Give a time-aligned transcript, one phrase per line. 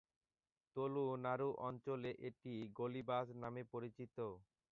[0.75, 4.15] তুলু নাড়ু অঞ্চলে এটি গোলিবাজ নামে পরিচিত।